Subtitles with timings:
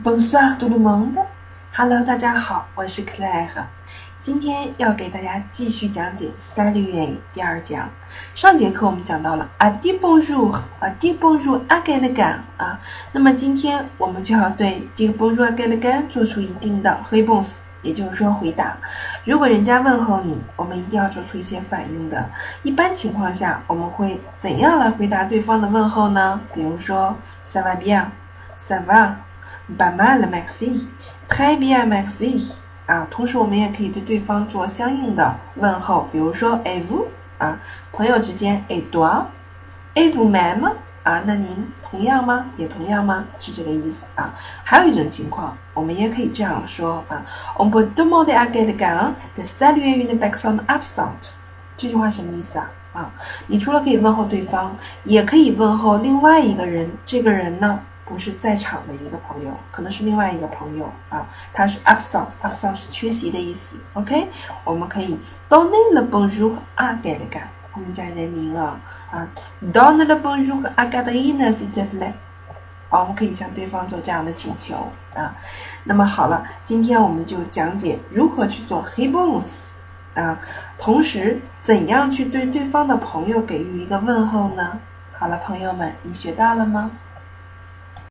[0.00, 1.18] Bonsoir tout le monde.
[1.76, 3.66] Hello，大家好，我是 Claire。
[4.22, 7.88] 今天要给大家继续讲解 Salut 第二讲。
[8.34, 12.80] 上节课我们讲到了 a d i bonjour，a d bonjour，a g a l e g a n 啊。
[13.12, 17.52] 那么今天我们就要对 d bonjour，a g a l e g a n 做出一定的 réponse，
[17.82, 18.76] 也就是说回答。
[19.24, 22.28] 如果人家问候你，我们一定要做出一些反应的。
[22.62, 26.40] 一般情况下，我们会怎样来回答对方的问候呢？
[26.54, 27.14] 比如说
[27.44, 29.16] Ça va bien，Ça va。
[29.78, 30.88] Pas mal, merci.
[31.28, 32.50] Très bien, merci.
[32.86, 37.06] 啊，同时我们也可以对对方做相应的问候，比如说 “E vous”
[37.38, 37.58] 啊，
[37.92, 40.72] 朋友之间 et toi，et vous-même
[41.04, 41.48] 啊，那您
[41.80, 42.46] 同样吗？
[42.56, 43.24] 也同样吗？
[43.38, 44.34] 是这个意思啊。
[44.64, 47.22] 还有一种情况，我们也可以这样说啊
[47.56, 51.30] ，On peut demander à quelqu'un de saluer une personne absente。
[51.76, 52.70] 这句话什么意思啊？
[52.92, 53.10] 啊，
[53.46, 54.72] 你除了可以问候对方，
[55.04, 57.80] 也可以问候另外一个人，这个人呢？
[58.04, 63.76] 不是在场的一个朋友，可能是另外一个朋友啊，他是 absent，absent 是缺席的意思。
[63.94, 64.28] OK，
[64.64, 65.18] 我们可以
[65.48, 69.28] donner le bonjour à quelqu'un，后面加人名啊啊
[69.72, 72.12] ，donner le bonjour à Catherine，s'il te plaît。
[72.90, 75.34] 啊，我们可以向对方做这样的请求啊。
[75.84, 79.76] 那么好了，今天我们就讲解如何去做 he bones
[80.14, 80.38] 啊，
[80.76, 84.78] 同时怎样去对对方的朋友给予一个问候呢？
[85.18, 86.90] 好了，朋友们，你学到了吗？